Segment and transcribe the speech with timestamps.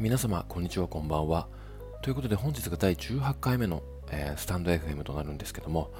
[0.00, 1.46] 皆様、こんにちは、こんばんは。
[2.00, 5.90] ということで、本日が第18回目の、えースタンド FM となるんですけども、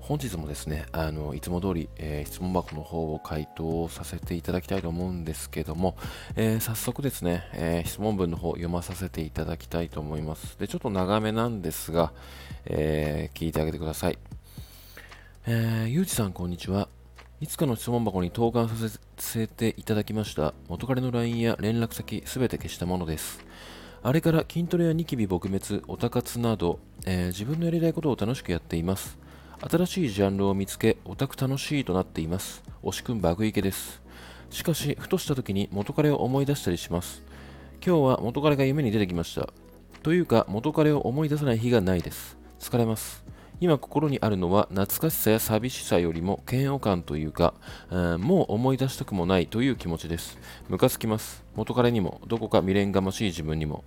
[0.00, 5.98] 本日もですね、あのいつも通り、えー質問箱の方を回答させていただきたいと思うんですけども、
[6.36, 10.58] え早速ですね、え質問文の方読まさせていただきたいと思います。
[10.58, 12.14] で、ちょっと長めなんですが、
[12.64, 14.18] え聞いてあげてください。
[15.46, 16.88] えー、ゆうじさん、こんにちは。
[17.40, 23.44] いつかの質問箱に投函させていただきました元彼の LINE や連絡先すべて消したものです。
[24.04, 29.18] あれから筋トレやニキビ撲滅、オタ活など、えー自分のやりたいことを楽しくやっています。
[29.60, 32.62] 新しいジャンルを見つけ、オタク楽しいとなっています。
[32.82, 34.00] 推しくんバグ池です。
[34.50, 37.22] しかし、ふとした時に元彼を思い出したりします。
[37.84, 39.52] 今日は元彼が夢に出てきました。
[40.02, 42.36] というか、元彼を思い出さない日がないです。
[42.60, 43.24] 疲れます。
[43.64, 47.54] 今心にあるのは懐かしさや寂しさよりも嫌悪感というか、
[47.90, 50.36] うんもう思い出したくもないという気持ちです。
[50.68, 51.42] ムカつきます。
[51.54, 53.82] 元彼にも、どこか未練がましい自分にも。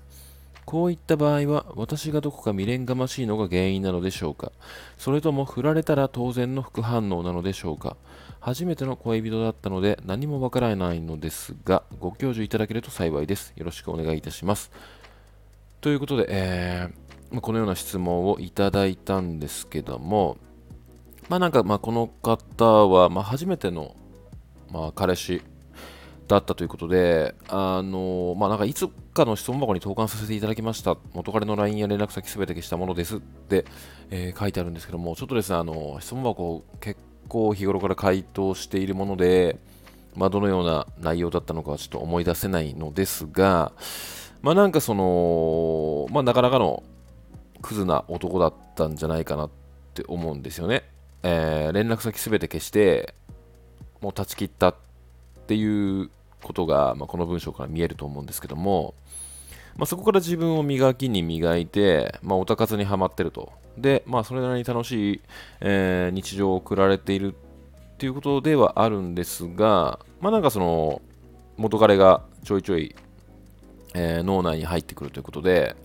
[0.66, 4.52] こういった場合は、私がどこか未練がましいのが原因なのでしょうか
[4.98, 7.98] それとも振られたら当然の副反応なのでしょうか
[8.40, 13.54] 初めての恋人だったので何もわからないのですが、ご教授いただけると幸いです。
[13.56, 14.72] よろしくお願いいたします。
[15.82, 17.07] ということで、えー
[17.42, 20.38] このような質問をいただいたんですけども、
[21.30, 23.96] まあなんかまあこの方はまあ初めての
[24.72, 25.42] まあ彼氏
[26.28, 33.66] だったということで、あのまあなんかいつかの質問箱に投函させていただきました、元彼の LINE や連絡先すべて消したものですって、
[34.10, 39.58] えー書いてあるんですけども、ちょっとですね、あの質問箱結構日頃から回答しているもので、
[40.16, 43.72] まあどのような内容だったのかはちょっと思い出せないのですが、
[44.42, 46.84] まあなんかその、まあなかなかの
[47.62, 49.50] クズな男だったんじゃないかなっ
[49.94, 50.84] て思うんですよね。
[51.24, 53.14] えー連絡先すべて消して、
[54.02, 54.76] もう断ち切ったっ
[55.48, 56.10] ていう
[56.44, 58.94] ことが、まあ、この文章から見えると思うんですけども、
[59.76, 63.52] まあ、そこから自分を磨きに磨いて、まあ、オタ活にはまってると。
[63.78, 65.22] で、まあ、それなりに楽しい、
[65.62, 71.02] えー日常を送られているっていうことではあるんですが、まあ、なんかその、
[71.58, 72.96] 元彼がちょいちょい、
[73.94, 75.76] えー脳内に入ってくるということで、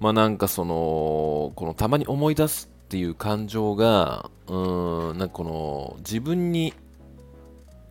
[0.00, 6.74] まあなんかその、このたまに思い出すっていう感情が、うーん、なんかこの自分に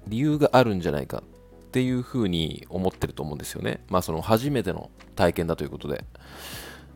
[0.08, 3.84] 理由があるんじゃないかっていうふうに思ってると思うんですよね。
[3.90, 6.04] まあその初めての体験だということで。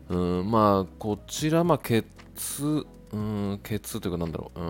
[0.08, 2.04] うん、まあこちら、まあケ
[2.34, 4.66] ツ、うん、ケツというかなんだろう、うん、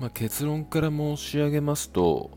[0.00, 2.30] まあ結論から申し上げますと、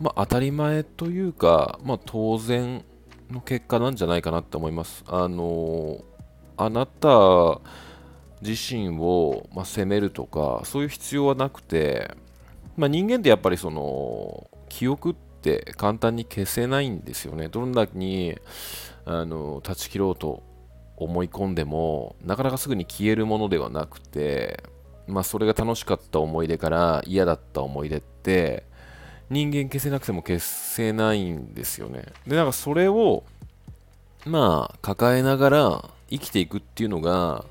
[0.00, 2.84] まあ当たり前というか、まあ当然
[3.30, 5.04] の結果なんじゃないかなって思います。
[5.06, 6.04] あの
[6.56, 7.60] あなた
[8.42, 12.14] 自身を、まあ、責めるとかそういう必要はなくて、
[12.76, 17.48] まあ、人間ってやっぱりその記憶って簡単に消せないんですよね。
[17.48, 18.38] どんなに
[19.04, 20.42] あの断ち切ろうと
[20.96, 24.62] 思い込んでもなかなかすぐに消えるものではなくて、
[25.06, 28.64] まあ、それが楽しかった思い出から嫌だった思い出って
[29.30, 32.04] 人間消せなくても消せないんですよね。
[32.26, 33.24] で、なんかそれを
[34.24, 37.44] まあ抱えながら生きていくっていうのが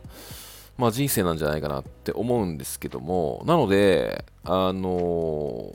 [0.77, 5.73] まあ人生なんじゃないかなって思うんですけども、なので、あの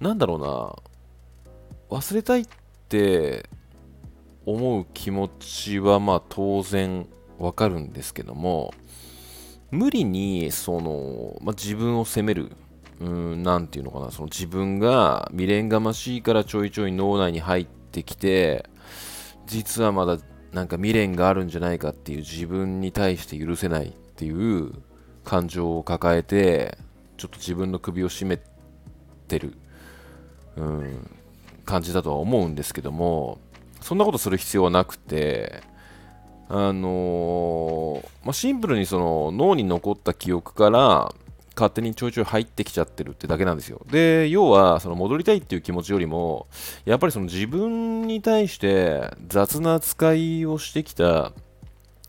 [0.00, 0.36] なんだろ
[1.90, 2.46] うな、忘れたいっ
[2.88, 3.48] て
[4.44, 7.06] 思う気持ちはまあ当然
[7.38, 8.72] わかるんですけども、
[9.70, 12.52] 無理にその、まあ、自分を責める、
[13.00, 18.68] うん、なんていうのかな、その自分が未練がましいからちょいちょい脳内に入ってきて、
[19.46, 20.18] 実はまだ
[20.52, 24.72] なんか未練があるんじゃないかっていう自分に対して許せないっていう
[25.24, 26.78] 感情を抱えて
[27.16, 28.40] ちょっと自分の首を絞め
[29.28, 29.54] てる、
[30.56, 31.10] うん、
[31.64, 33.38] 感じだとは思うんですけども
[33.82, 35.62] そんなことする必要はなくて
[36.48, 41.12] あのーまあ、シンプルにその脳に残った記憶から
[41.56, 43.84] 勝手にちょいちょい入ってきちゃってるってだけなんですよ。
[43.90, 46.46] で、要は、その戻りたいっていう気持ちよりも、
[46.84, 51.32] やっぱりその自分に対して雑な扱いをしてきた、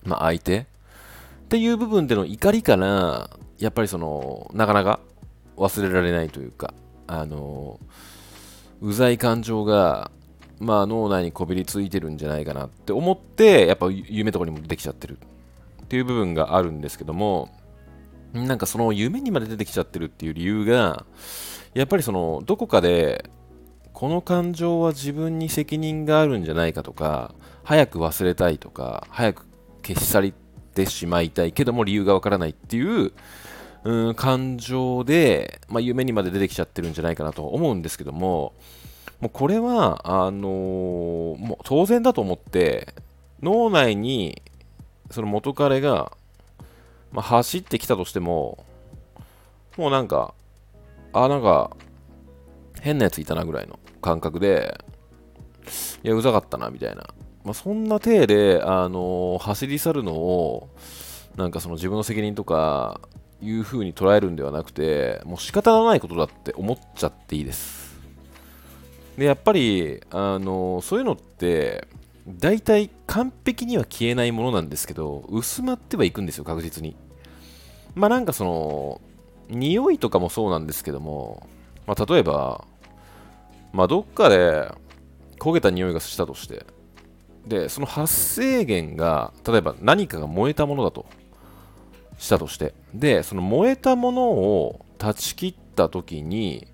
[0.03, 0.65] まあ、相手っ
[1.47, 4.99] ていう部分での怒りから、やっぱりその、なかなか
[5.55, 6.73] 忘れられないというか、
[7.07, 7.79] あの、
[8.81, 10.11] うざい感情が、
[10.59, 15.17] まあ脳内にこびりついてるんじゃないかなって思って、やっぱ夢とかにもできちゃってる
[15.83, 17.49] っていう部分があるんですけども、
[18.33, 21.05] なんかその夢にまで出てきちゃってるっていう理由が、
[21.73, 23.29] やっぱりそのどこかで
[23.93, 27.33] この感情は自分に責任があるんじゃないかとか、
[27.63, 29.45] 早く忘れたいとか、早く
[29.85, 30.31] 消し去っ
[30.73, 33.11] てしまいたいけども理由がわからないっていう、
[33.83, 38.53] うん感情で、まあ、夢にまで出てきちゃってるんじゃないかなと思うんですけども、
[39.21, 42.93] もうこれは、あのー、もう当然だと思って、
[43.41, 44.41] 脳内に
[45.09, 46.16] その元彼が、
[47.11, 48.65] まあ、走ってきたとしても、
[49.77, 50.33] もうなんか、
[51.13, 51.75] あ、なんか、
[52.81, 54.83] 変なやついたなぐらいの感覚で、
[56.03, 57.07] いや、うざかったな、みたいな。
[57.43, 60.69] まあ、そんな体で、あのー、走り去るのを、
[61.35, 63.01] なんかその自分の責任とか、
[63.41, 67.99] いう風に捉えるんではなくて、もう仕方がないことだって思っちゃっていいです。
[69.17, 71.87] で、やっぱり、あのー、そういうのって、
[72.27, 76.95] 大体完璧には消えないものなんですけど、薄まってはいくんですよ、確実に。
[77.95, 79.01] まあなんかその、
[79.49, 81.47] 匂いとかもそうなんですけども、
[81.85, 82.65] まあ例えば、
[83.71, 84.69] まあどっかで
[85.39, 86.65] 焦げた匂いがしたとして、
[87.47, 91.05] で、その発生源が、例えば何かが燃えたものだと
[92.17, 96.67] したとして、で、その燃えたものを断ち切った時に、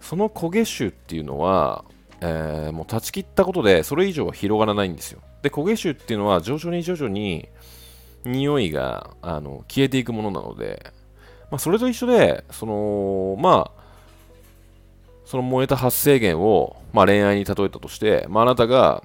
[0.00, 1.84] その焦げ臭っていうのは、
[2.20, 5.20] えー、もう断ち切ったことでそれ以上は広がらないんですよ。
[5.42, 7.48] で、焦げ臭っていうのは徐々に徐々に
[8.24, 10.92] 匂いがあの消えていくものなので、
[11.50, 13.80] まあ、それと一緒で、その、まあ、
[15.24, 19.02] その燃えた発生源を、まあ、恋愛に例えたとして、まあ、あなたが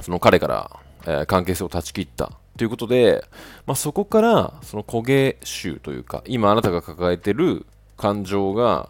[0.00, 3.24] その彼から、えー、関係性を断ち切ったということで、
[3.66, 7.66] まあ、そこからその焦げ臭というか今あなたが抱えてる
[7.96, 8.88] 感情が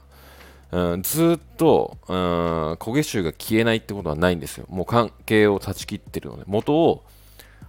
[0.73, 4.67] うん、ずっと、うん、焦げ臭が消えないってことはないんですよ。
[4.69, 7.05] もう関係を断ち切ってるので、元を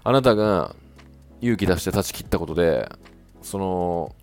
[0.03, 0.75] あなたが
[1.41, 2.89] 勇気出して断ち切ったことで、
[3.41, 4.15] その、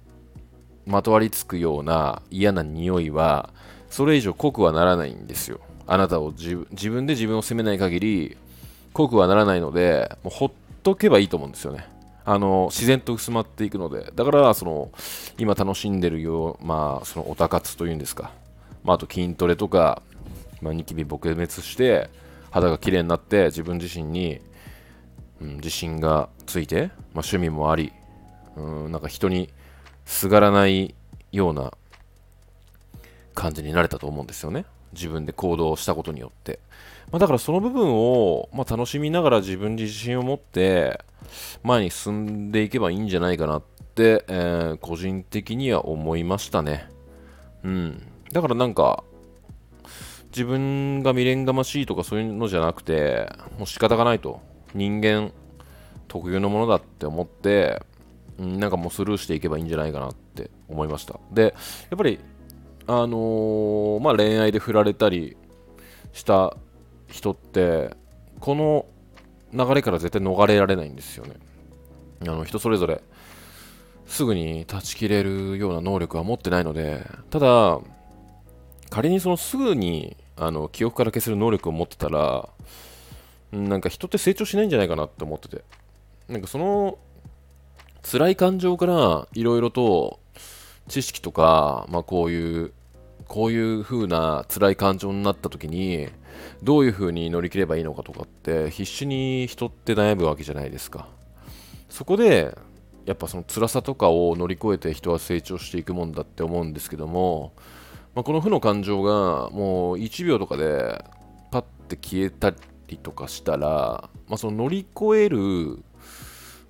[0.87, 3.51] まとわりつくような嫌な匂いは、
[3.91, 5.61] それ以上濃くはならないんですよ。
[5.87, 6.57] あなたを自
[6.91, 8.37] 分で自分を責めない限り、
[8.95, 10.51] 濃くはならないので、もうほっ
[10.83, 11.87] とけばいいと思うんですよね。
[12.25, 14.91] あの自然と薄まっていくので、だからその
[15.39, 18.31] 今楽しんでるよう、まあ、そのオタ活というんですか、
[18.85, 20.03] まあ、あと筋トレとか、
[20.61, 22.11] まあ、ニキビ撲滅して
[22.51, 24.41] 肌が綺麗になって自分自身に、
[25.41, 27.93] うん、自信がついて、まあ、趣味もあり、
[28.57, 29.51] うん、なんか人に
[30.05, 30.95] すがらない
[31.33, 31.73] ような
[33.35, 34.65] 感じになれたと思うんですよね。
[34.93, 36.59] 自分で行動したことによって、
[37.13, 41.01] まあ、だからその部分を、まあ、楽しみながら自分自信を持って
[41.63, 43.63] 前に進んでいけばいいんじゃないかなっ
[43.95, 46.89] て、えー、個人的には思いましたね。
[47.63, 48.03] うん。
[48.33, 49.05] だからなんか、
[50.31, 53.29] 自分が未練がましいとかそういうのじゃなくて、
[53.59, 54.41] もう仕方がないと。
[54.75, 55.33] 人間
[56.07, 57.83] 特有のものだって思って、
[58.39, 61.19] なんかもうスルーしていけばいいんじゃないかなって思いました。
[61.33, 61.49] で、や
[61.95, 62.21] っぱり、
[62.87, 65.37] あのー、まあ、恋愛で振られたり
[66.13, 66.57] した
[67.09, 67.95] 人って、
[68.39, 68.87] この
[69.53, 71.35] 流れから絶対逃れられないんですよね。
[72.23, 73.03] あの人それぞれ
[74.07, 77.81] すぐに断ち切れるような能力は持ってないので、ただ、
[78.91, 82.49] 仮にそのすぐにあの記憶から消せる能力を持ってたら、
[83.53, 85.65] なんか人って成長しないんじゃないかなって思ってて。
[86.29, 86.99] なんかその
[88.03, 90.21] 辛い感情からいろいろと
[90.89, 92.73] 知識とか、まあこういう、
[93.29, 96.09] こういう風な辛い感情になった時に、
[96.63, 101.09] どういう風に乗り切ればいいのかとかって必死に人って悩むわけじゃないですか。
[101.89, 102.57] そこで、
[103.07, 107.53] やっぱその辛さとかを乗り越えて人は成長していくもんだって思うんですけども、
[108.15, 111.05] まあ、この負の感情がもう1秒とかで
[111.51, 112.53] パッて消えた
[112.89, 115.83] りとかしたら、まあ、その乗り越える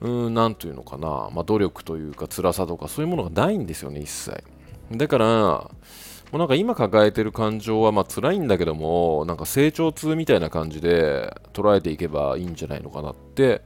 [0.01, 4.43] うん、なんというのかな、まあ、努力というか辛さとかそういうものがないんですよね、一切。
[4.93, 5.71] だから、も
[6.33, 13.63] うなんか今抱えてる感情はまあ辛いんだけども、なんか成長痛みたいな感じで捉えていけばいいんじゃないのかなって、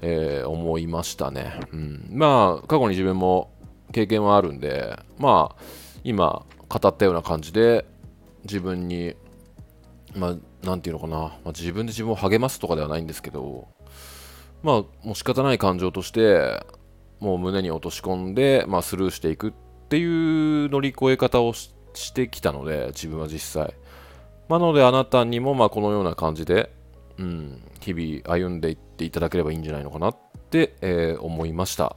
[0.00, 1.60] えー、思いましたね。
[1.72, 3.50] うん、まあ、過去に自分も
[3.92, 5.62] 経験はあるんで、まあ、
[6.04, 7.86] 今、語ったような感じで
[8.44, 9.14] 自分に
[10.14, 13.68] まあなんていうのかな、まあ、自分で自分を励ますとかではないんですけど
[14.62, 16.64] まあもう仕方ない感情として
[17.20, 19.52] もう胸に落とし込んで、まあ、スルーしていくっ
[19.88, 20.04] てい
[20.66, 21.72] う乗り越え方をし
[22.14, 23.74] てきたので自分は実際。
[24.48, 26.72] なのであなたにもまあこのような感じで、
[27.18, 30.16] うん、日々歩んでいっていただければいいんじゃないのかなっ
[30.50, 31.96] て、えー、思いました。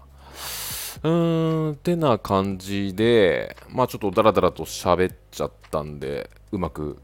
[1.03, 6.97] うーん、てな感じで、まあちょっとダラダラと喋っちゃったんで、うまく、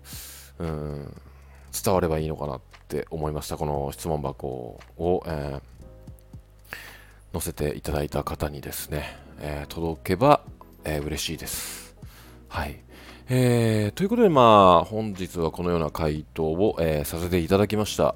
[0.60, 1.22] うん、
[1.84, 3.58] 伝わればいいのかなって思いました。
[3.58, 5.62] この質問箱を、えー、
[7.34, 10.42] 載せていただいた方にですね、えー、届けば、
[10.84, 11.96] えー、嬉しいです。
[12.48, 12.80] はい。
[13.28, 18.16] えー、ということで、まあ、本日はこのような回答を、えー、させていただきました。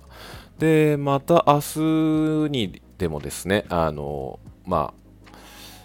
[0.59, 4.98] で、また明日にでもですね、あの、まあ、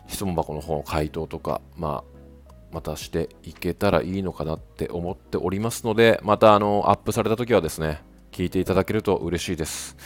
[0.08, 9.96] 質問箱の方の回答とか、まあ、またしていけたらいいのかなって思っておりますので、またあのアップされた時はですね、聞いていただけると嬉しいです。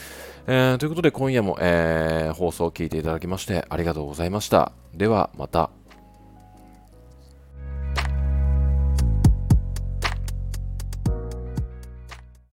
[0.46, 4.72] えー、ということで今夜も、えー、放送を聞いていただきましてありがとうございました。
[4.94, 5.77] ではまた。